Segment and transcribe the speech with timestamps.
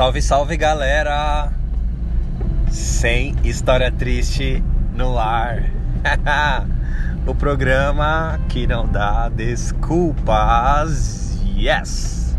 [0.00, 1.52] Salve, salve galera!
[2.70, 4.64] Sem história triste
[4.94, 5.62] no ar.
[7.28, 10.18] o programa que não dá desculpas.
[11.54, 12.34] Yes!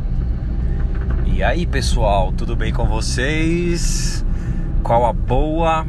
[1.23, 4.25] E aí, pessoal, tudo bem com vocês?
[4.82, 5.86] Qual a boa?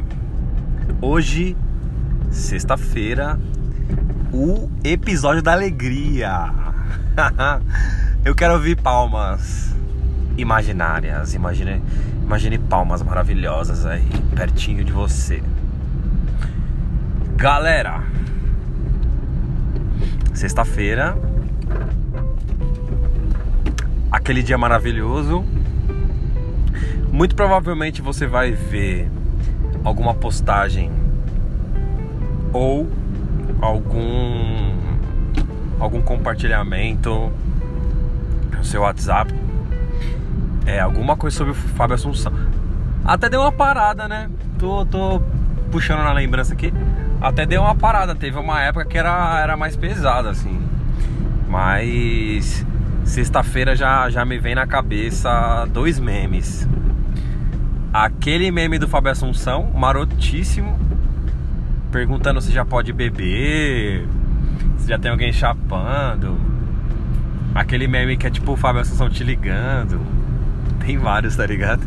[1.01, 1.57] Hoje,
[2.29, 3.39] sexta-feira,
[4.31, 6.53] o episódio da alegria.
[8.23, 9.72] Eu quero ouvir palmas
[10.37, 11.33] imaginárias.
[11.33, 11.81] Imagine,
[12.23, 15.41] imagine palmas maravilhosas aí, pertinho de você.
[17.35, 18.03] Galera,
[20.33, 21.17] sexta-feira,
[24.11, 25.43] aquele dia maravilhoso.
[27.11, 29.09] Muito provavelmente você vai ver
[29.83, 30.91] alguma postagem
[32.51, 32.89] ou
[33.61, 34.73] algum
[35.79, 37.31] algum compartilhamento
[38.51, 39.42] no seu WhatsApp
[40.65, 42.33] é, alguma coisa sobre o Fábio Assunção.
[43.03, 44.29] Até deu uma parada, né?
[44.57, 45.21] Tô, tô
[45.71, 46.73] puxando na lembrança aqui.
[47.21, 48.15] Até deu uma parada.
[48.15, 50.61] Teve uma época que era, era mais pesada, assim.
[51.49, 52.65] Mas
[53.03, 56.67] sexta-feira já, já me vem na cabeça dois memes.
[57.93, 60.79] Aquele meme do Fábio Assunção, marotíssimo,
[61.91, 64.07] perguntando se já pode beber,
[64.77, 66.37] se já tem alguém chapando.
[67.53, 70.22] Aquele meme que é tipo o Fábio Assunção te ligando.
[70.85, 71.81] Tem vários, tá ligado?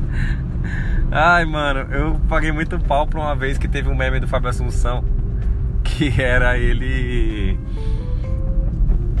[1.12, 4.48] Ai, mano, eu paguei muito pau pra uma vez que teve um meme do Fábio
[4.48, 5.04] Assunção
[5.82, 7.58] que era ele.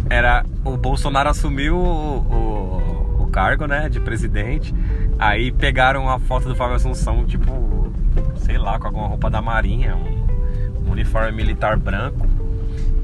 [0.08, 0.44] Era.
[0.64, 4.74] O Bolsonaro assumiu o, o, o cargo, né, de presidente.
[5.18, 7.92] Aí pegaram a foto do Fábio Assunção, tipo,
[8.36, 12.26] sei lá, com alguma roupa da Marinha, um, um uniforme militar branco,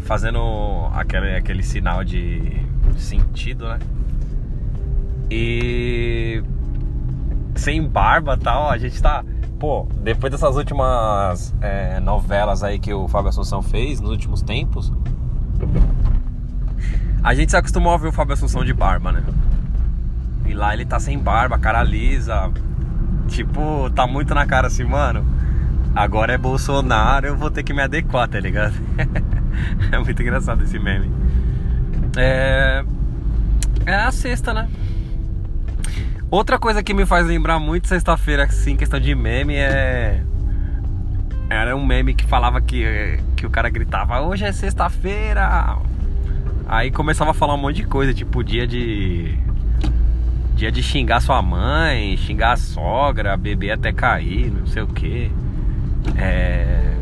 [0.04, 0.40] fazendo
[0.94, 2.60] aquele, aquele sinal de
[2.96, 3.78] sentido, né?
[5.30, 6.42] E
[7.56, 9.24] sem barba tal, a gente tá.
[9.58, 14.92] Pô, depois dessas últimas é, novelas aí que o Fábio Assunção fez nos últimos tempos,
[17.22, 19.24] a gente se acostumou a ver o Fábio Assunção de barba, né?
[20.44, 22.52] E lá ele tá sem barba, cara lisa.
[23.28, 25.26] Tipo, tá muito na cara assim, mano.
[25.94, 28.74] Agora é Bolsonaro, eu vou ter que me adequar, tá ligado?
[29.90, 31.10] é muito engraçado esse meme.
[32.16, 32.84] É.
[33.86, 34.68] É a sexta, né?
[36.30, 40.22] Outra coisa que me faz lembrar muito sexta-feira, assim, questão de meme, é.
[41.48, 45.78] Era um meme que falava que, que o cara gritava: Hoje é sexta-feira.
[46.68, 49.38] Aí começava a falar um monte de coisa, tipo dia de.
[50.56, 55.30] Dia de xingar sua mãe, xingar a sogra, beber até cair, não sei o que.
[56.16, 56.94] É.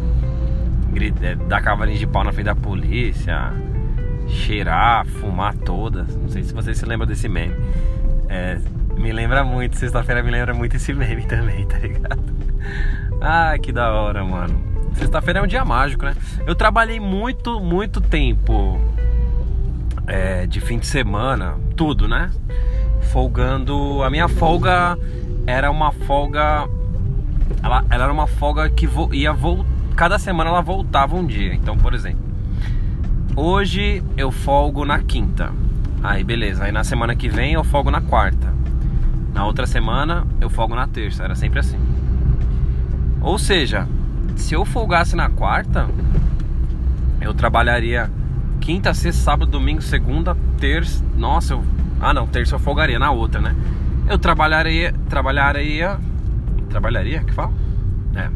[1.22, 3.52] é dar cavalinho de pau na frente da polícia.
[4.28, 6.14] Cheirar, fumar todas.
[6.14, 7.54] Não sei se você se lembra desse meme.
[8.28, 8.58] É,
[8.96, 12.22] me lembra muito, sexta-feira me lembra muito esse meme também, tá ligado?
[13.20, 14.74] Ai, que da hora, mano.
[14.94, 16.14] Sexta-feira é um dia mágico, né?
[16.46, 18.80] Eu trabalhei muito, muito tempo
[20.06, 22.30] é, de fim de semana, tudo, né?
[23.12, 24.02] Folgando.
[24.02, 24.98] A minha folga
[25.46, 26.68] era uma folga.
[27.62, 29.68] Ela, ela era uma folga que vo, ia voltar.
[29.96, 31.54] Cada semana ela voltava um dia.
[31.54, 32.24] Então, por exemplo,
[33.36, 35.52] hoje eu folgo na quinta.
[36.02, 36.64] Aí, beleza.
[36.64, 38.52] Aí na semana que vem eu folgo na quarta.
[39.34, 41.76] Na outra semana eu folgo na terça, era sempre assim.
[43.20, 43.88] Ou seja,
[44.36, 45.88] se eu folgasse na quarta,
[47.20, 48.08] eu trabalharia
[48.60, 51.04] quinta, sexta, sábado, domingo, segunda, terça.
[51.16, 51.64] Nossa, eu.
[52.00, 53.56] Ah não, terça eu folgaria na outra, né?
[54.08, 54.94] Eu trabalharia.
[55.08, 55.98] Trabalharia.
[56.70, 57.24] Trabalharia?
[57.24, 57.52] Que fala?
[58.14, 58.30] É.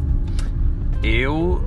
[1.00, 1.62] Eu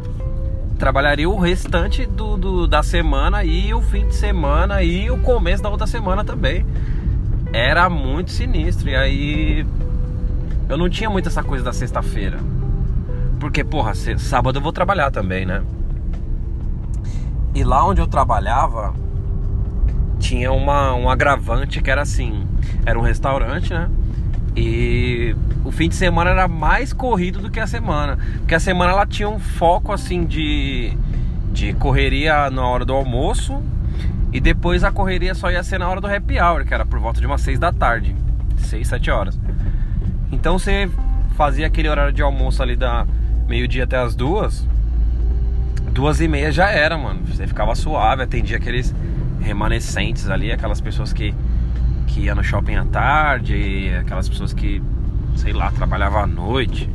[0.77, 5.63] trabalharia o restante do, do, da semana e o fim de semana e o começo
[5.63, 6.65] da outra semana também
[7.53, 8.89] era muito sinistro.
[8.89, 9.65] E aí
[10.69, 12.39] eu não tinha muito essa coisa da sexta-feira.
[13.39, 15.63] Porque, porra, sábado eu vou trabalhar também, né?
[17.53, 18.93] E lá onde eu trabalhava
[20.19, 22.47] tinha uma, um agravante que era assim:
[22.85, 23.89] era um restaurante, né?
[24.55, 25.35] E
[25.65, 28.17] o fim de semana era mais corrido do que a semana.
[28.37, 30.95] Porque a semana ela tinha um foco assim de,
[31.51, 33.61] de correria na hora do almoço
[34.33, 36.99] e depois a correria só ia ser na hora do happy hour, que era por
[36.99, 38.15] volta de umas 6 da tarde.
[38.57, 39.39] 6, 7 horas.
[40.31, 40.89] Então você
[41.35, 43.05] fazia aquele horário de almoço ali da
[43.47, 44.65] meio-dia até as duas.
[45.91, 47.21] Duas e meia já era, mano.
[47.25, 48.95] Você ficava suave, atendia aqueles
[49.41, 51.33] remanescentes ali, aquelas pessoas que,
[52.07, 54.81] que iam no shopping à tarde, aquelas pessoas que,
[55.35, 56.89] sei lá, trabalhavam à noite,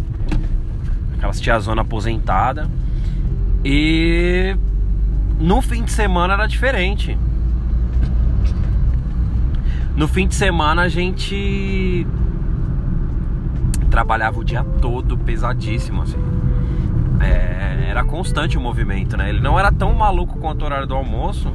[1.17, 2.67] aquelas tiazona aposentada.
[3.63, 4.57] E
[5.39, 7.17] no fim de semana era diferente.
[9.97, 12.07] No fim de semana a gente
[13.91, 16.19] trabalhava o dia todo pesadíssimo, assim.
[17.21, 19.31] É, era constante o movimento, né?
[19.31, 21.51] Ele não era tão maluco quanto o horário do almoço,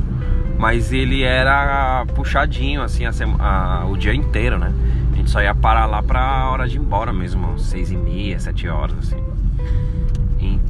[0.58, 4.74] mas ele era puxadinho, assim, a, a, o dia inteiro, né?
[5.14, 8.40] A gente só ia parar lá pra hora de ir embora mesmo, seis e meia,
[8.40, 9.31] sete horas, assim.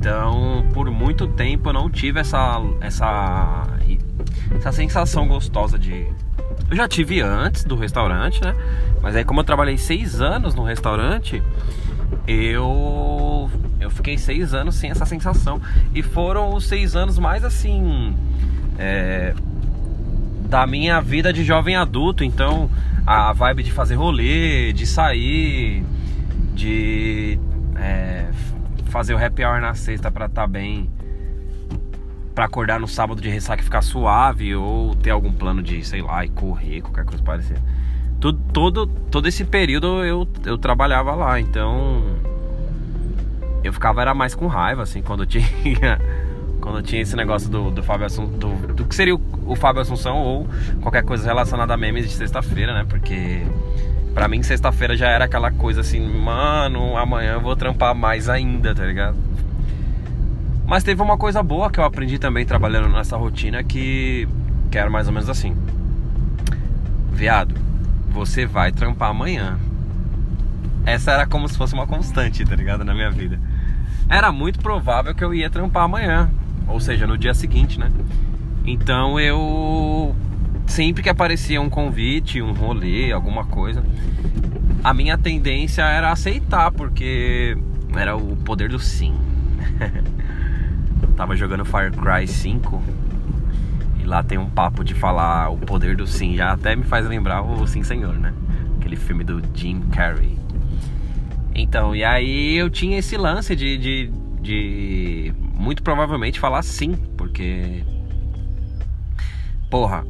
[0.01, 3.68] Então, por muito tempo eu não tive essa, essa,
[4.56, 6.07] essa sensação gostosa de.
[6.71, 8.56] Eu já tive antes do restaurante, né?
[9.00, 11.44] Mas aí, como eu trabalhei seis anos no restaurante,
[12.27, 13.48] eu
[13.80, 15.62] eu fiquei seis anos sem essa sensação.
[15.94, 18.15] E foram os seis anos mais assim.
[18.80, 19.36] É,
[20.50, 22.24] da minha vida de jovem adulto.
[22.24, 22.71] Então,
[23.06, 25.86] a vibe de fazer rolê, de sair,
[26.56, 27.38] de
[27.75, 28.25] é,
[28.91, 30.89] fazer o happy hour na sexta pra estar tá bem.
[32.35, 36.01] Pra acordar no sábado de ressaca e ficar suave, ou ter algum plano de, sei
[36.01, 37.61] lá, e correr, qualquer coisa parecida.
[38.19, 42.03] Todo, todo, todo esse período eu, eu trabalhava lá, então
[43.63, 45.45] eu ficava era mais com raiva, assim, quando tinha
[46.61, 49.81] quando tinha esse negócio do, do Fábio Assunção, do, do, que seria o, o Fábio
[49.81, 50.47] Assunção ou
[50.79, 52.85] qualquer coisa relacionada a memes de sexta-feira, né?
[52.87, 53.41] Porque
[54.13, 58.73] pra mim sexta-feira já era aquela coisa assim, mano, amanhã eu vou trampar mais ainda,
[58.75, 59.17] tá ligado?
[60.65, 64.27] Mas teve uma coisa boa que eu aprendi também trabalhando nessa rotina que,
[64.69, 65.55] que era mais ou menos assim.
[67.11, 67.55] Viado,
[68.09, 69.59] você vai trampar amanhã.
[70.85, 72.83] Essa era como se fosse uma constante, tá ligado?
[72.83, 73.39] Na minha vida.
[74.09, 76.29] Era muito provável que eu ia trampar amanhã
[76.71, 77.91] ou seja, no dia seguinte, né?
[78.65, 80.15] Então eu
[80.71, 83.83] sempre que aparecia um convite, um rolê, alguma coisa,
[84.81, 87.57] a minha tendência era aceitar, porque
[87.94, 89.13] era o poder do sim.
[91.18, 92.81] Tava jogando Far Cry 5
[94.00, 97.06] e lá tem um papo de falar o poder do sim, já até me faz
[97.06, 98.33] lembrar o Sim Senhor, né?
[98.79, 100.39] Aquele filme do Jim Carrey.
[101.53, 107.83] Então, e aí eu tinha esse lance de, de, de muito provavelmente falar sim, porque
[109.69, 110.06] porra,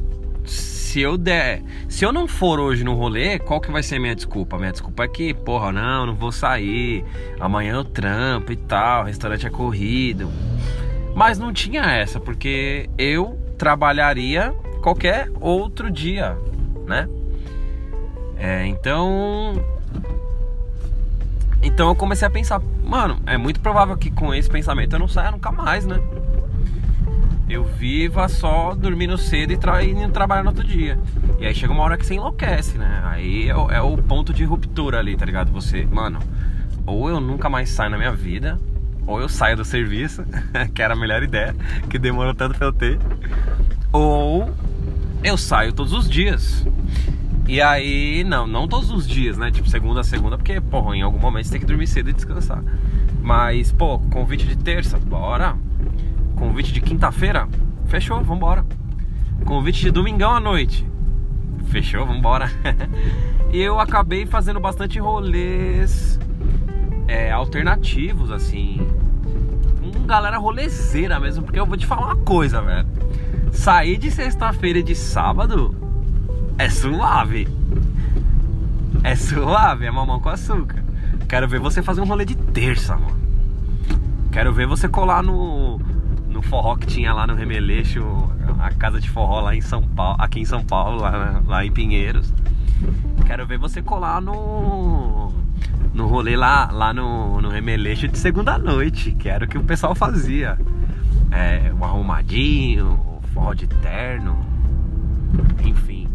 [0.92, 4.14] se eu der, se eu não for hoje no rolê, qual que vai ser minha
[4.14, 4.58] desculpa?
[4.58, 7.06] Minha desculpa é que, porra, não, não vou sair,
[7.40, 10.30] amanhã eu trampo e tal, restaurante é corrido.
[11.16, 14.54] Mas não tinha essa, porque eu trabalharia
[14.84, 16.38] qualquer outro dia,
[16.86, 17.08] né?
[18.36, 19.64] É, então
[21.64, 25.08] então eu comecei a pensar, mano, é muito provável que com esse pensamento eu não
[25.08, 26.02] saia nunca mais, né?
[27.52, 30.98] Eu viva só dormindo cedo e indo trabalhar no outro dia.
[31.38, 33.02] E aí chega uma hora que você enlouquece, né?
[33.04, 35.52] Aí é o, é o ponto de ruptura ali, tá ligado?
[35.52, 36.20] Você, mano,
[36.86, 38.58] ou eu nunca mais saio na minha vida,
[39.06, 40.24] ou eu saio do serviço,
[40.74, 41.54] que era a melhor ideia,
[41.90, 42.98] que demorou tanto pra eu ter,
[43.92, 44.50] ou
[45.22, 46.66] eu saio todos os dias.
[47.50, 49.52] E aí, não, não todos os dias, né?
[49.52, 52.14] Tipo, segunda a segunda, porque, porra, em algum momento você tem que dormir cedo e
[52.14, 52.64] descansar.
[53.22, 55.58] Mas, pô, convite de terça, bora.
[56.42, 57.48] Convite de quinta-feira,
[57.86, 58.66] fechou, vambora.
[59.46, 60.84] Convite de domingão à noite,
[61.68, 62.50] fechou, vambora.
[63.54, 66.20] e eu acabei fazendo bastante rolês
[67.08, 68.88] é, alternativos, assim.
[69.94, 72.88] Com galera rolezeira mesmo, porque eu vou te falar uma coisa, velho.
[73.52, 75.76] Sair de sexta-feira e de sábado
[76.58, 77.48] é suave.
[79.04, 80.84] É suave, é mamão com açúcar.
[81.30, 83.22] Quero ver você fazer um rolê de terça, mano.
[84.32, 85.71] Quero ver você colar no,
[86.42, 88.04] no forró que tinha lá no Remeleixo,
[88.60, 91.72] a casa de forró lá em São Paulo, aqui em São Paulo, lá, lá em
[91.72, 92.34] Pinheiros.
[93.26, 95.32] Quero ver você colar no
[95.94, 99.64] no rolê lá, lá no, no Remeleixo de segunda noite, que era o que o
[99.64, 100.58] pessoal fazia.
[101.30, 104.38] É, um arrumadinho, forró de terno,
[105.64, 106.08] enfim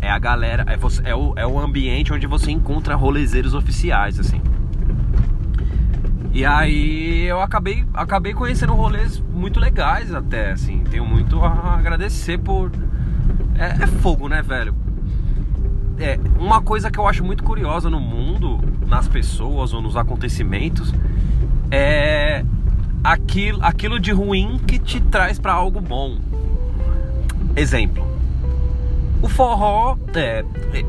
[0.00, 4.20] é a galera, é, você, é, o, é o ambiente onde você encontra rolezeiros oficiais,
[4.20, 4.40] assim.
[6.36, 10.84] E aí eu acabei, acabei conhecendo rolês muito legais até, assim.
[10.90, 12.70] Tenho muito a agradecer por.
[13.58, 14.74] É, é fogo, né, velho?
[15.98, 20.92] É, uma coisa que eu acho muito curiosa no mundo, nas pessoas ou nos acontecimentos,
[21.70, 22.44] é
[23.02, 26.18] aquilo, aquilo de ruim que te traz para algo bom.
[27.56, 28.04] Exemplo
[29.22, 30.44] o forró, é,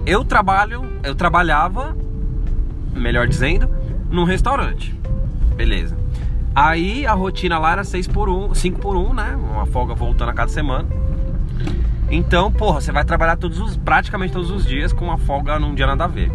[0.06, 1.96] eu trabalho, eu trabalhava,
[2.94, 3.70] melhor dizendo,
[4.12, 4.94] num restaurante.
[5.58, 5.98] Beleza.
[6.56, 9.36] Aí a rotina lá era 6 por 1, 5 por 1, né?
[9.36, 10.88] Uma folga voltando a cada semana.
[12.10, 15.76] Então, porra, você vai trabalhar todos os, praticamente todos os dias com uma folga num
[15.76, 16.32] dia nada a ver.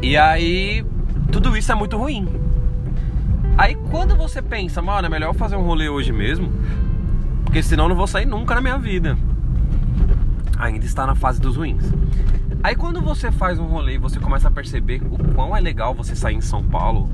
[0.00, 0.84] E aí,
[1.32, 2.28] tudo isso é muito ruim.
[3.58, 6.52] Aí quando você pensa, mano, é melhor fazer um rolê hoje mesmo,
[7.44, 9.18] porque senão eu não vou sair nunca na minha vida
[10.62, 11.82] ainda está na fase dos ruins.
[12.62, 16.14] Aí quando você faz um rolê você começa a perceber o quão é legal você
[16.14, 17.10] sair em São Paulo,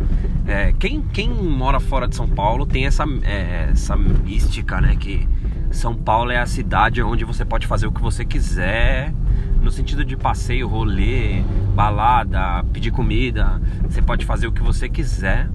[0.47, 4.95] é, quem, quem mora fora de São Paulo tem essa, é, essa mística, né?
[4.95, 5.27] Que
[5.71, 9.15] São Paulo é a cidade onde você pode fazer o que você quiser,
[9.63, 11.43] no sentido de passeio, rolê,
[11.75, 15.49] balada, pedir comida, você pode fazer o que você quiser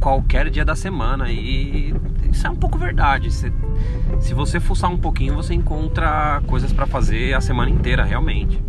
[0.00, 1.94] qualquer dia da semana e
[2.30, 3.30] isso é um pouco verdade.
[3.30, 3.52] Se,
[4.20, 8.60] se você fuçar um pouquinho, você encontra coisas para fazer a semana inteira, realmente.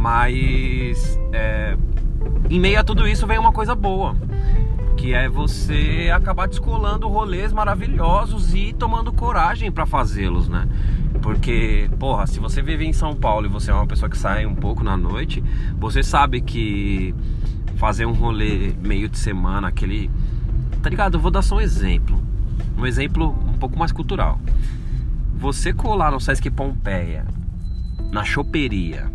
[0.00, 1.76] Mas é,
[2.48, 4.16] em meio a tudo isso vem uma coisa boa,
[4.96, 10.66] que é você acabar descolando rolês maravilhosos e tomando coragem para fazê-los, né?
[11.20, 14.46] Porque, porra, se você vive em São Paulo e você é uma pessoa que sai
[14.46, 15.44] um pouco na noite,
[15.78, 17.14] você sabe que
[17.76, 20.10] fazer um rolê meio de semana, aquele.
[20.82, 21.18] Tá ligado?
[21.18, 22.22] Eu vou dar só um exemplo.
[22.78, 24.40] Um exemplo um pouco mais cultural.
[25.36, 27.26] Você colar no Sesc Pompeia,
[28.10, 29.10] na choperia,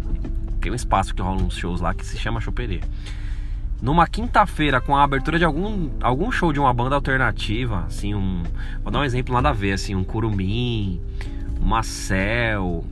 [0.66, 2.82] tem um espaço que rola uns shows lá que se chama Choperia.
[3.80, 8.42] Numa quinta-feira, com a abertura de algum, algum show de uma banda alternativa, assim, um.
[8.82, 11.00] Vou dar um exemplo nada a ver, assim, um Curumim,
[11.62, 12.84] Marcel,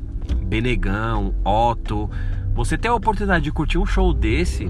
[0.45, 2.11] Benegão, Otto.
[2.53, 4.69] Você ter a oportunidade de curtir um show desse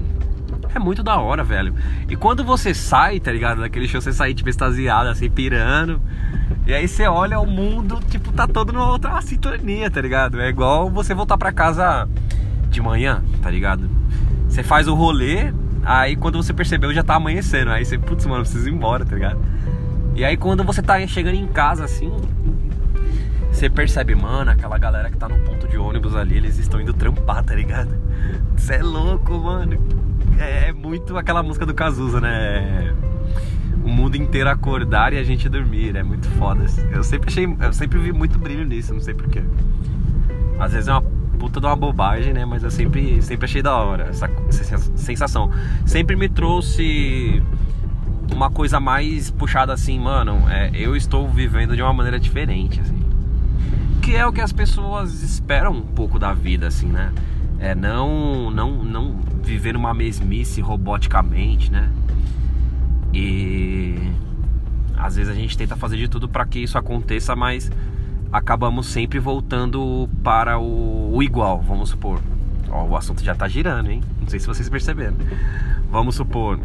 [0.74, 1.74] é muito da hora, velho.
[2.08, 3.60] E quando você sai, tá ligado?
[3.60, 6.00] Daquele show, você sai, tipo, extasiado, assim, pirando.
[6.66, 10.40] E aí você olha o mundo, tipo, tá todo numa outra sintonia, tá ligado?
[10.40, 12.08] É igual você voltar pra casa
[12.74, 13.88] de manhã, tá ligado?
[14.48, 15.52] Você faz o rolê,
[15.84, 17.70] aí quando você percebeu já tá amanhecendo.
[17.70, 19.40] Aí você, putz, mano, preciso ir embora, tá ligado?
[20.14, 22.12] E aí quando você tá chegando em casa assim,
[23.50, 26.92] você percebe, mano, aquela galera que tá no ponto de ônibus ali, eles estão indo
[26.92, 27.94] trampar, tá ligado?
[28.56, 29.78] Você é louco, mano.
[30.38, 32.92] É, é muito aquela música do Cazuza, né?
[33.84, 36.64] O mundo inteiro acordar e a gente dormir, é muito foda.
[36.90, 39.42] Eu sempre achei, eu sempre vi muito brilho nisso, não sei porquê.
[40.58, 41.13] Às vezes é uma
[41.44, 42.46] puta de uma bobagem, né?
[42.46, 44.30] Mas eu sempre, sempre achei da hora essa,
[44.96, 45.50] sensação.
[45.84, 47.42] Sempre me trouxe
[48.32, 50.42] uma coisa mais puxada assim, mano.
[50.48, 52.98] É, eu estou vivendo de uma maneira diferente, assim.
[54.00, 57.12] Que é o que as pessoas esperam um pouco da vida, assim, né?
[57.58, 61.90] É não, não, não viver uma mesmice roboticamente, né?
[63.12, 63.98] E
[64.96, 67.70] às vezes a gente tenta fazer de tudo para que isso aconteça, mas
[68.34, 72.20] acabamos sempre voltando para o, o igual, vamos supor.
[72.68, 74.02] Ó, o assunto já está girando, hein?
[74.20, 75.14] Não sei se vocês perceberam.
[75.88, 76.58] Vamos supor,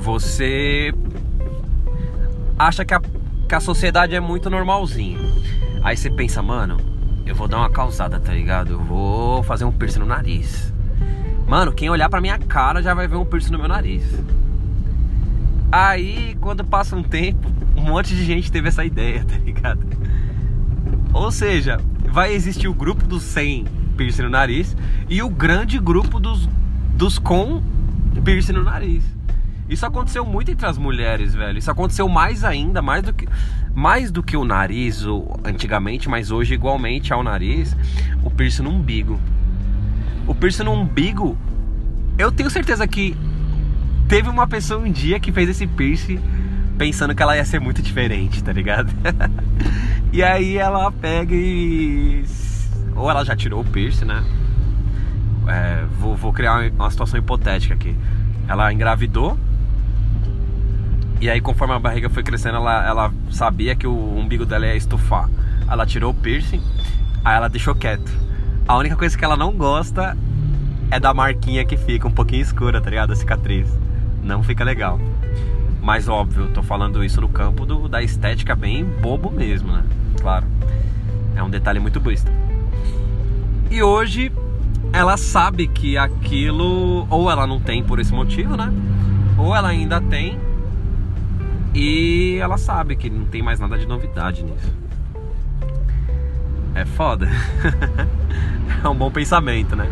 [0.00, 0.94] você
[2.56, 3.00] acha que a,
[3.48, 5.18] que a sociedade é muito normalzinha.
[5.82, 6.76] Aí você pensa, mano,
[7.26, 8.74] eu vou dar uma causada, tá ligado?
[8.74, 10.72] Eu vou fazer um piercing no nariz.
[11.48, 14.04] Mano, quem olhar pra minha cara já vai ver um piercing no meu nariz.
[15.72, 19.93] Aí, quando passa um tempo, um monte de gente teve essa ideia, tá ligado?
[21.14, 21.80] Ou seja,
[22.10, 23.66] vai existir o grupo dos 100
[23.96, 24.76] piercing no nariz
[25.08, 26.48] e o grande grupo dos,
[26.96, 27.62] dos com
[28.24, 29.04] piercing no nariz.
[29.68, 31.56] Isso aconteceu muito entre as mulheres, velho.
[31.56, 33.28] Isso aconteceu mais ainda, mais do que
[33.72, 37.76] mais do que o nariz o, antigamente, mas hoje igualmente ao nariz,
[38.22, 39.18] o piercing no umbigo.
[40.26, 41.38] O piercing no umbigo,
[42.18, 43.16] eu tenho certeza que
[44.08, 46.20] teve uma pessoa um dia que fez esse piercing
[46.76, 48.92] pensando que ela ia ser muito diferente, tá ligado?
[50.12, 52.24] e aí ela pega e.
[52.94, 54.24] Ou ela já tirou o piercing, né?
[55.46, 57.96] É, vou, vou criar uma situação hipotética aqui.
[58.48, 59.38] Ela engravidou.
[61.20, 64.76] E aí, conforme a barriga foi crescendo, ela, ela sabia que o umbigo dela ia
[64.76, 65.28] estufar.
[65.68, 66.62] Ela tirou o piercing,
[67.24, 68.12] aí ela deixou quieto.
[68.66, 70.16] A única coisa que ela não gosta
[70.90, 73.12] é da marquinha que fica um pouquinho escura, tá ligado?
[73.12, 73.68] A cicatriz.
[74.22, 75.00] Não fica legal.
[75.84, 79.84] Mas óbvio, tô falando isso no campo do, da estética bem bobo mesmo, né?
[80.18, 80.46] Claro.
[81.36, 82.32] É um detalhe muito besta.
[83.70, 84.32] E hoje
[84.94, 88.72] ela sabe que aquilo ou ela não tem por esse motivo, né?
[89.36, 90.40] Ou ela ainda tem
[91.74, 94.72] e ela sabe que não tem mais nada de novidade nisso.
[96.74, 97.28] É foda.
[98.82, 99.86] é um bom pensamento, né?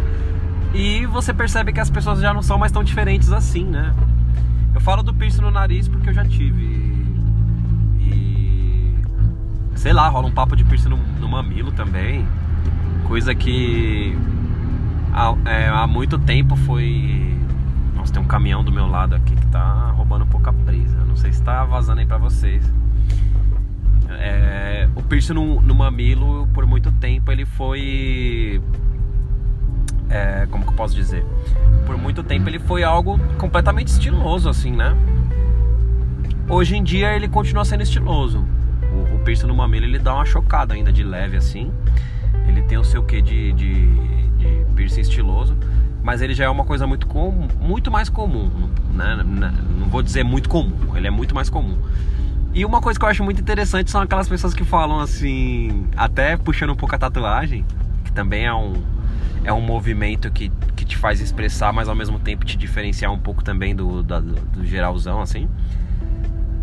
[0.73, 3.95] E você percebe que as pessoas já não são mais tão diferentes assim, né?
[4.83, 6.65] Falo do piercing no nariz porque eu já tive.
[8.01, 8.95] E.
[9.77, 12.27] Sei lá, rola um papo de piercing no, no mamilo também.
[13.07, 14.19] Coisa que.
[15.13, 17.39] Há, é, há muito tempo foi.
[17.95, 20.97] Nossa, tem um caminhão do meu lado aqui que tá roubando um pouco a presa.
[21.05, 22.69] Não sei se tá vazando aí pra vocês.
[24.11, 28.61] É, o piercing no, no mamilo, por muito tempo, ele foi
[30.13, 31.25] é, como que eu posso dizer?
[31.87, 34.95] Por muito tempo ele foi algo completamente estiloso, assim, né?
[36.49, 38.45] Hoje em dia ele continua sendo estiloso.
[38.93, 41.73] O, o piercing no mamilo ele dá uma chocada ainda de leve, assim.
[42.47, 43.87] Ele tem o seu quê de, de,
[44.37, 45.57] de piercing estiloso,
[46.03, 48.51] mas ele já é uma coisa muito, com, muito mais comum,
[48.93, 49.17] né?
[49.79, 51.79] Não vou dizer muito comum, ele é muito mais comum.
[52.53, 56.37] E uma coisa que eu acho muito interessante são aquelas pessoas que falam assim, até
[56.37, 57.65] puxando um pouco a tatuagem,
[58.05, 58.75] que também é um,
[59.45, 63.19] é um movimento que, que te faz expressar, mas ao mesmo tempo te diferenciar um
[63.19, 65.49] pouco também do, do, do geralzão, assim.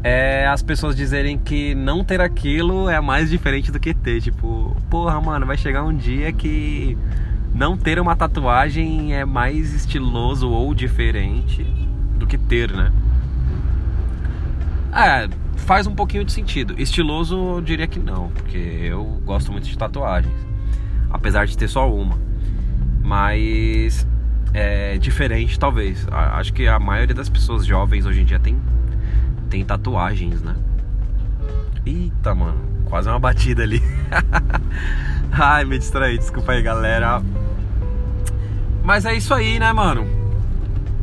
[0.01, 4.21] É as pessoas dizerem que não ter aquilo é mais diferente do que ter.
[4.21, 6.97] Tipo, porra, mano, vai chegar um dia que
[7.53, 11.63] não ter uma tatuagem é mais estiloso ou diferente
[12.17, 12.93] do que ter, né?
[14.93, 16.79] É, faz um pouquinho de sentido.
[16.79, 20.33] Estiloso eu diria que não, porque eu gosto muito de tatuagens.
[21.09, 22.28] Apesar de ter só uma.
[23.01, 24.07] Mas
[24.53, 26.07] é diferente talvez.
[26.11, 28.59] Acho que a maioria das pessoas jovens hoje em dia tem,
[29.49, 30.55] tem tatuagens, né?
[31.85, 33.81] Eita, mano, quase uma batida ali.
[35.31, 37.21] Ai, me distraí, desculpa aí, galera.
[38.83, 40.07] Mas é isso aí, né, mano?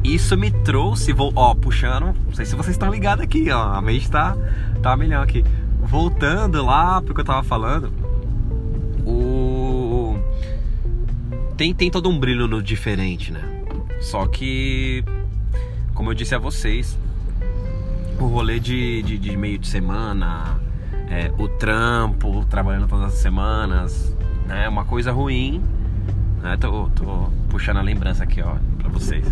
[0.03, 3.81] Isso me trouxe, vou, ó, puxando, não sei se vocês estão ligados aqui, ó, a
[3.81, 4.37] mente tá,
[4.83, 5.45] tá milhão aqui.
[5.81, 7.93] Voltando lá pro que eu tava falando,
[11.57, 13.43] Tem, tem todo um brilho no diferente, né?
[14.01, 15.03] Só que,
[15.95, 16.99] como eu disse a vocês,
[18.21, 20.61] o rolê de, de, de meio de semana,
[21.09, 24.15] é, o trampo, trabalhando todas as semanas,
[24.47, 24.65] né?
[24.65, 25.63] É uma coisa ruim.
[26.43, 26.57] Né?
[26.59, 29.27] Tô, tô puxando a lembrança aqui, ó, pra vocês.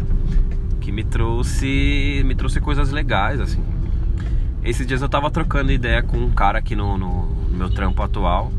[0.81, 2.23] Que me trouxe.
[2.25, 3.63] Me trouxe coisas legais, assim.
[4.63, 8.53] Esses dias eu tava trocando ideia com um cara aqui no, no, meu trampo atual.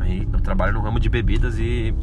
[0.00, 1.94] Aí eu trabalho no ramo de bebidas e.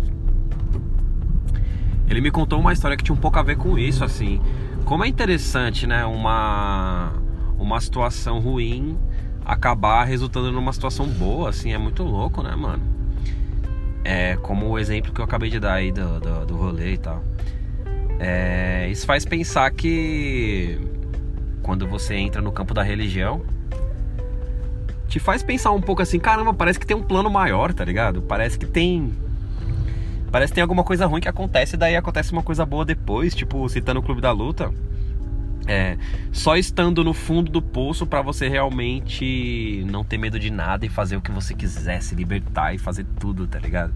[2.10, 4.42] Ele me contou uma história que tinha um pouco a ver com isso, assim.
[4.86, 6.06] Como é interessante, né?
[6.06, 7.14] Uma,
[7.58, 8.98] uma situação ruim
[9.46, 12.84] acabar resultando numa situação boa, assim, é muito louco, né, mano?
[14.04, 16.98] É como o exemplo que eu acabei de dar aí do, do, do rolê e
[16.98, 17.24] tal.
[18.20, 20.80] É, isso faz pensar que
[21.62, 23.42] quando você entra no campo da religião,
[25.08, 28.22] te faz pensar um pouco assim, caramba, parece que tem um plano maior, tá ligado?
[28.22, 29.12] Parece que tem.
[30.32, 33.34] Parece que tem alguma coisa ruim que acontece, e daí acontece uma coisa boa depois,
[33.34, 34.72] tipo, citando o Clube da Luta.
[35.68, 35.98] É,
[36.32, 40.90] só estando no fundo do poço para você realmente não ter medo de nada e
[40.90, 43.94] fazer o que você quiser, se libertar e fazer tudo, tá ligado?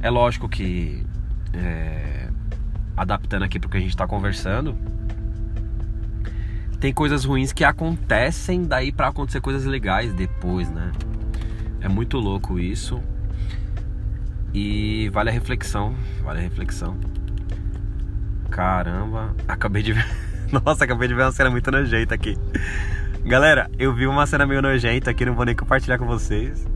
[0.00, 1.04] É lógico que
[1.52, 2.28] é,
[2.96, 4.76] adaptando aqui porque a gente tá conversando,
[6.80, 10.90] tem coisas ruins que acontecem daí para acontecer coisas legais depois, né?
[11.80, 13.00] É muito louco isso.
[14.54, 16.96] E vale a reflexão, vale a reflexão.
[18.50, 20.06] Caramba, acabei de ver
[20.52, 22.36] Nossa, acabei de ver uma cena muito nojenta aqui.
[23.24, 26.66] Galera, eu vi uma cena meio nojenta aqui, não vou nem compartilhar com vocês.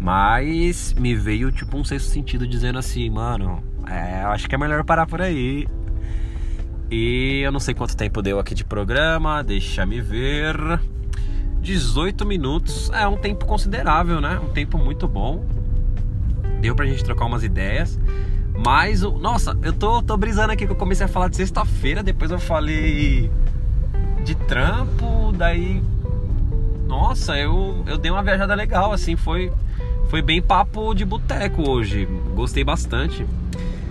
[0.00, 4.84] Mas me veio tipo um sexto sentido dizendo assim, mano, é, acho que é melhor
[4.84, 5.68] parar por aí.
[6.90, 10.56] E eu não sei quanto tempo deu aqui de programa, deixa me ver.
[11.60, 14.40] 18 minutos é um tempo considerável, né?
[14.42, 15.44] Um tempo muito bom.
[16.62, 17.98] Deu pra gente trocar umas ideias.
[18.64, 22.30] Mas, nossa, eu tô, tô brisando aqui que eu comecei a falar de sexta-feira, depois
[22.30, 23.28] eu falei
[24.22, 25.82] de trampo, daí.
[26.86, 29.50] Nossa, eu, eu dei uma viajada legal, assim, foi,
[30.08, 32.06] foi bem papo de boteco hoje.
[32.36, 33.26] Gostei bastante.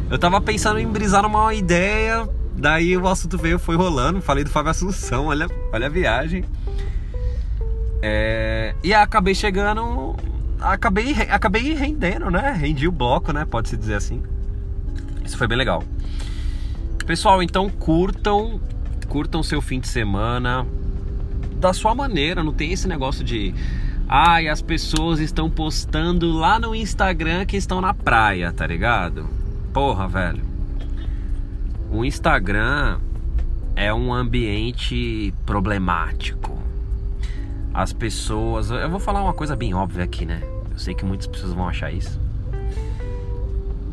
[0.10, 4.22] Eu tava pensando em brisar numa ideia, daí o assunto veio, foi rolando.
[4.22, 6.46] Falei do Fábio Assunção, olha, olha a viagem.
[8.02, 9.82] É, e acabei chegando.
[10.62, 12.52] Acabei, acabei rendendo, né?
[12.52, 13.46] Rendi o bloco, né?
[13.46, 14.22] Pode-se dizer assim.
[15.26, 15.84] Isso foi bem legal.
[17.06, 18.62] Pessoal, então curtam,
[19.08, 20.66] curtam seu fim de semana
[21.62, 23.54] da sua maneira, não tem esse negócio de
[24.08, 29.30] ai, as pessoas estão postando lá no Instagram que estão na praia, tá ligado?
[29.72, 30.44] Porra, velho.
[31.92, 33.00] O Instagram
[33.76, 36.60] é um ambiente problemático.
[37.74, 40.42] As pessoas, eu vou falar uma coisa bem óbvia aqui, né?
[40.72, 42.20] Eu sei que muitas pessoas vão achar isso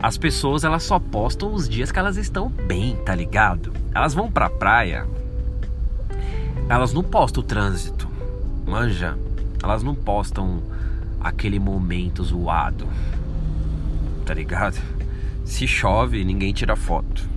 [0.01, 3.73] as pessoas elas só postam os dias que elas estão bem, tá ligado?
[3.93, 5.05] Elas vão pra praia,
[6.69, 8.09] elas não postam o trânsito,
[8.67, 9.19] manja.
[9.61, 10.63] Elas não postam
[11.21, 12.87] aquele momento zoado,
[14.25, 14.81] tá ligado?
[15.45, 17.29] Se chove, ninguém tira foto.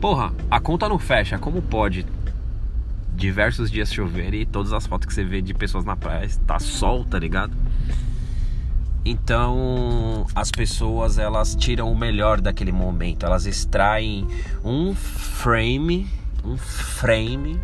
[0.00, 2.04] Porra, a conta não fecha, como pode
[3.14, 6.58] diversos dias chover e todas as fotos que você vê de pessoas na praia tá
[6.58, 7.52] sol, tá ligado?
[9.04, 14.26] Então as pessoas elas tiram o melhor daquele momento, elas extraem
[14.64, 16.08] um frame,
[16.44, 17.60] um frame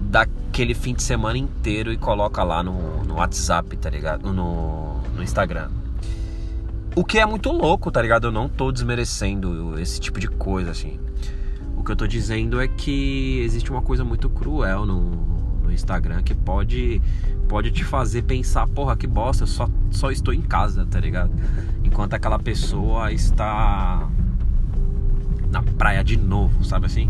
[0.00, 4.32] daquele fim de semana inteiro e coloca lá no, no WhatsApp, tá ligado?
[4.32, 5.70] No, no Instagram.
[6.96, 8.26] O que é muito louco, tá ligado?
[8.26, 10.98] Eu não tô desmerecendo esse tipo de coisa, assim.
[11.76, 15.39] O que eu tô dizendo é que existe uma coisa muito cruel no,
[15.70, 17.00] no Instagram que pode
[17.48, 21.32] pode te fazer pensar, porra, que bosta, eu só, só estou em casa, tá ligado?
[21.82, 24.08] Enquanto aquela pessoa está
[25.50, 27.08] na praia de novo, sabe assim?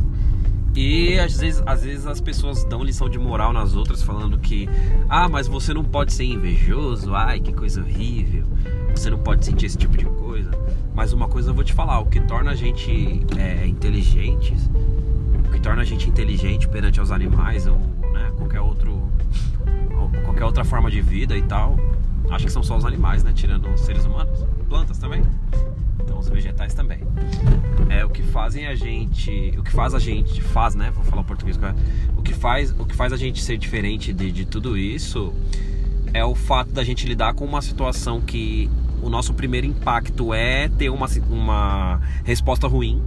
[0.75, 4.69] E às vezes, às vezes as pessoas dão lição de moral nas outras, falando que,
[5.09, 8.45] ah, mas você não pode ser invejoso, ai, que coisa horrível,
[8.95, 10.51] você não pode sentir esse tipo de coisa.
[10.95, 14.71] Mas uma coisa eu vou te falar: o que torna a gente é, inteligentes,
[15.47, 17.79] o que torna a gente inteligente perante aos animais ou
[18.13, 19.11] né, qualquer outro,
[20.25, 21.79] qualquer outra forma de vida e tal,
[22.31, 23.33] acho que são só os animais, né?
[23.35, 25.23] Tirando os seres humanos, plantas também
[26.21, 27.01] os vegetais também.
[27.89, 30.93] É o que fazem a gente, o que faz a gente, faz, né?
[30.95, 31.59] Vou falar o português,
[32.17, 35.33] o que faz, o que faz a gente ser diferente de, de tudo isso
[36.13, 38.71] é o fato da gente lidar com uma situação que
[39.03, 43.01] o nosso primeiro impacto é ter uma, uma resposta ruim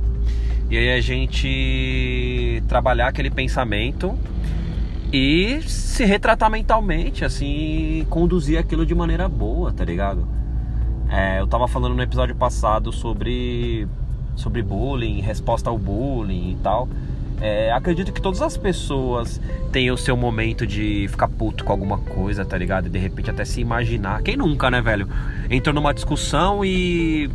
[0.69, 4.17] e aí a gente trabalhar aquele pensamento
[5.13, 10.27] e se retratar mentalmente, assim, conduzir aquilo de maneira boa, tá ligado?
[11.07, 13.87] É, eu tava falando no episódio passado sobre,
[14.35, 16.89] sobre bullying, resposta ao bullying e tal.
[17.39, 19.39] É, acredito que todas as pessoas
[19.71, 22.87] têm o seu momento de ficar puto com alguma coisa, tá ligado?
[22.87, 24.23] E de repente até se imaginar.
[24.23, 25.07] Quem nunca, né, velho?
[25.47, 27.29] Entrou numa discussão e.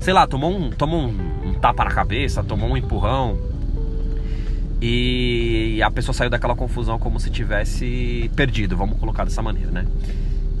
[0.00, 3.51] Sei lá, tomou um, tomou um, um tapa na cabeça, tomou um empurrão.
[4.84, 9.86] E a pessoa saiu daquela confusão como se tivesse perdido, vamos colocar dessa maneira, né?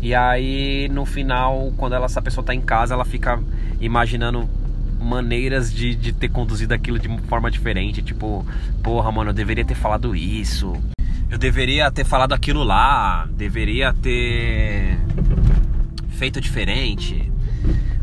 [0.00, 3.42] E aí no final, quando ela, essa pessoa tá em casa, ela fica
[3.80, 4.48] imaginando
[5.00, 8.00] maneiras de, de ter conduzido aquilo de forma diferente.
[8.00, 8.46] Tipo,
[8.80, 10.72] porra, mano, eu deveria ter falado isso.
[11.28, 13.28] Eu deveria ter falado aquilo lá.
[13.36, 14.98] Deveria ter
[16.10, 17.28] feito diferente.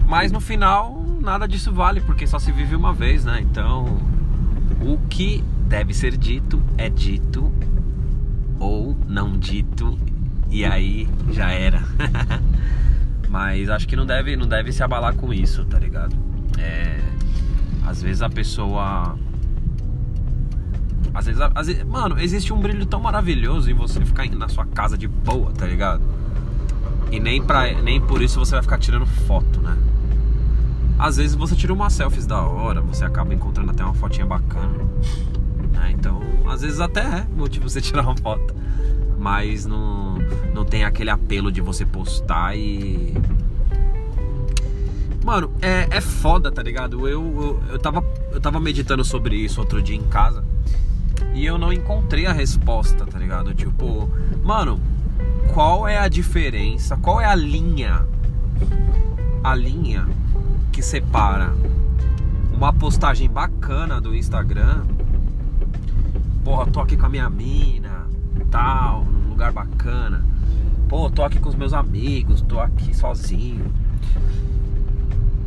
[0.05, 3.39] Mas no final, nada disso vale, porque só se vive uma vez, né?
[3.41, 3.85] Então,
[4.81, 7.51] o que deve ser dito é dito
[8.59, 9.97] ou não dito
[10.49, 11.83] e aí já era.
[13.29, 16.15] Mas acho que não deve, não deve se abalar com isso, tá ligado?
[16.57, 16.99] É,
[17.85, 19.15] às vezes a pessoa.
[21.13, 24.65] Às vezes, às vezes, Mano, existe um brilho tão maravilhoso em você ficar na sua
[24.65, 26.01] casa de boa, tá ligado?
[27.11, 29.77] E nem, pra, nem por isso você vai ficar tirando foto, né?
[30.97, 34.89] Às vezes você tira uma selfies da hora, você acaba encontrando até uma fotinha bacana.
[35.79, 35.95] Né?
[35.97, 38.53] Então, às vezes até é motivo você tirar uma foto
[39.19, 40.17] mas não,
[40.53, 43.13] não tem aquele apelo de você postar e.
[45.23, 47.07] Mano, é, é foda, tá ligado?
[47.07, 50.43] Eu, eu, eu, tava, eu tava meditando sobre isso outro dia em casa
[51.35, 53.53] e eu não encontrei a resposta, tá ligado?
[53.53, 54.09] Tipo,
[54.41, 54.79] mano,
[55.53, 56.95] qual é a diferença?
[56.95, 58.07] Qual é a linha?
[59.43, 60.07] A linha
[60.71, 61.53] que separa
[62.53, 64.83] uma postagem bacana do Instagram.
[66.43, 68.07] Porra, tô aqui com a minha mina,
[68.49, 70.23] tal, num lugar bacana.
[70.87, 73.71] Pô, tô aqui com os meus amigos, tô aqui sozinho.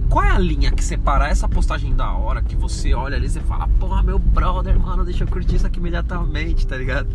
[0.09, 3.41] Qual é a linha que separa essa postagem da hora que você olha ali e
[3.41, 7.09] fala, porra, meu brother, mano, deixa eu curtir isso aqui imediatamente, tá ligado?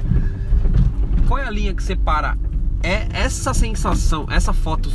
[1.28, 2.38] Qual é a linha que separa
[2.82, 4.90] é essa sensação, essa foto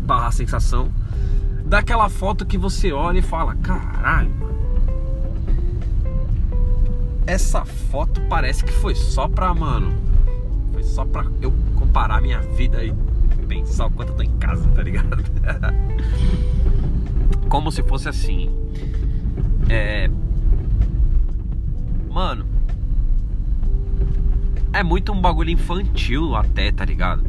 [0.00, 0.90] barra sensação,
[1.64, 4.63] daquela foto que você olha e fala, caralho, mano,
[7.26, 9.94] essa foto parece que foi só pra, mano,
[10.82, 12.92] só pra eu comparar minha vida e
[13.48, 15.24] pensar o quanto eu tô em casa, tá ligado?
[17.48, 18.50] Como se fosse assim.
[19.68, 20.10] É.
[22.10, 22.46] Mano.
[24.72, 27.24] É muito um bagulho infantil até, tá ligado?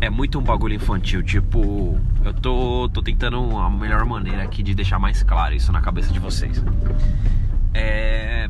[0.00, 4.74] É muito um bagulho infantil, tipo, eu tô, tô tentando a melhor maneira aqui de
[4.74, 6.62] deixar mais claro isso na cabeça de vocês.
[7.72, 8.48] É.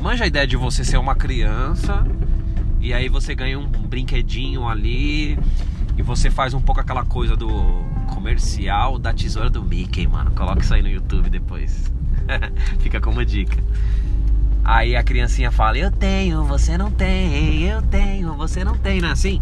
[0.00, 2.06] Manja a ideia de você ser uma criança
[2.80, 5.38] e aí você ganha um brinquedinho ali
[5.96, 7.48] e você faz um pouco aquela coisa do
[8.12, 10.30] comercial da tesoura do Mickey, mano.
[10.32, 11.90] Coloca isso aí no YouTube depois.
[12.80, 13.56] Fica como dica.
[14.64, 19.08] Aí a criancinha fala: Eu tenho, você não tem, eu tenho, você não tem, não
[19.08, 19.40] é assim?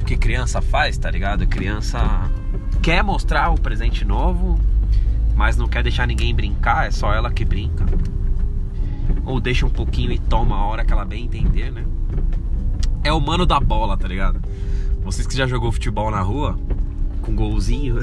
[0.00, 1.46] O que criança faz, tá ligado?
[1.46, 1.98] Criança
[2.82, 4.58] quer mostrar o presente novo,
[5.36, 7.84] mas não quer deixar ninguém brincar, é só ela que brinca.
[9.24, 11.84] Ou deixa um pouquinho e toma a hora que ela bem entender, né?
[13.02, 14.40] é o mano da bola, tá ligado?
[15.02, 16.58] Vocês que já jogou futebol na rua,
[17.22, 17.96] com golzinho.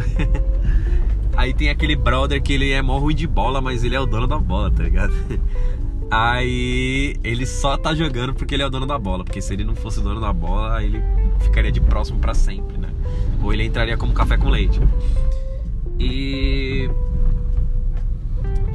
[1.36, 4.06] Aí tem aquele brother que ele é mó ruim de bola, mas ele é o
[4.06, 5.14] dono da bola, tá ligado?
[6.10, 9.24] Aí ele só tá jogando porque ele é o dono da bola.
[9.24, 11.04] Porque se ele não fosse o dono da bola, ele
[11.40, 12.90] ficaria de próximo para sempre, né?
[13.44, 14.80] Ou ele entraria como café com leite.
[16.00, 16.90] E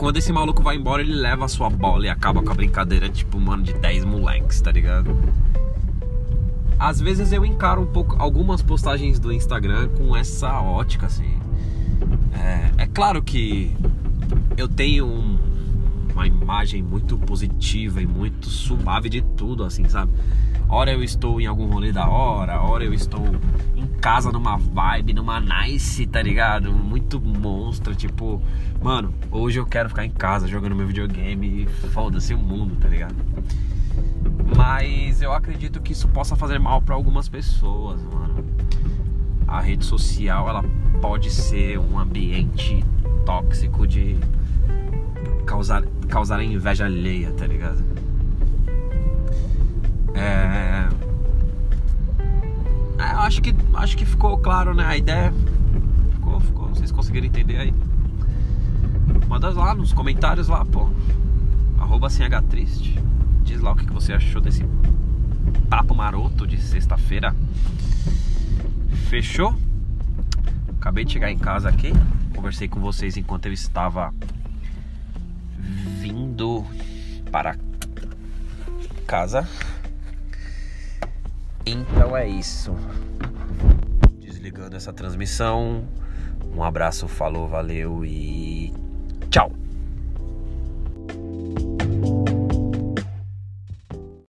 [0.02, 3.08] quando esse maluco vai embora, ele leva a sua bola e acaba com a brincadeira,
[3.08, 5.16] tipo, mano, de 10 moleques, tá ligado?
[6.76, 11.38] Às vezes eu encaro um pouco algumas postagens do Instagram com essa ótica, assim.
[12.34, 13.72] É, é claro que
[14.56, 15.38] eu tenho um,
[16.12, 20.10] uma imagem muito positiva e muito suave de tudo, assim, sabe?
[20.74, 23.20] Ora eu estou em algum rolê da hora, ora eu estou
[23.76, 26.72] em casa numa vibe, numa nice, tá ligado?
[26.72, 28.40] Muito monstro, tipo,
[28.82, 32.88] mano, hoje eu quero ficar em casa jogando meu videogame e foda-se o mundo, tá
[32.88, 33.14] ligado?
[34.56, 38.42] Mas eu acredito que isso possa fazer mal para algumas pessoas, mano.
[39.46, 40.64] A rede social, ela
[41.02, 42.82] pode ser um ambiente
[43.26, 44.16] tóxico de
[45.44, 48.01] causar, causar inveja alheia, tá ligado?
[50.14, 50.88] É...
[52.98, 53.12] é...
[53.12, 54.85] Eu acho que, acho que ficou claro, né?
[54.85, 55.33] A ideia
[56.14, 56.68] ficou, ficou.
[56.68, 57.75] Não sei se conseguiram entender aí.
[59.29, 60.88] Manda lá nos comentários lá, pô.
[61.79, 62.98] Arroba sem H triste.
[63.42, 64.64] Diz lá o que você achou desse
[65.68, 67.35] papo maroto de sexta-feira.
[69.09, 69.57] Fechou?
[70.79, 71.92] Acabei de chegar em casa aqui.
[72.35, 74.12] Conversei com vocês enquanto eu estava
[76.01, 76.64] vindo
[77.31, 77.57] para
[79.07, 79.48] casa.
[81.64, 82.75] Então é isso.
[84.18, 85.87] Desligando essa transmissão.
[86.55, 88.72] Um abraço, falou, valeu e